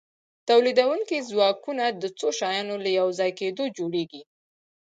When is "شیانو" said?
2.39-2.75